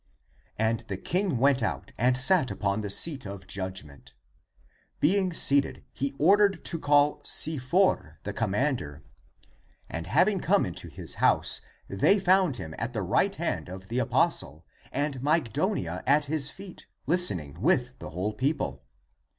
[0.57, 4.15] And the king went out and sat upon the seat of judgment.
[4.99, 9.03] Being seated, he ordered to call Sifor, the commander.
[9.87, 13.99] And having come into his house, they found him at the right hand of the
[13.99, 18.81] apostle, and Mygdonia at his feet, listening with the whole people.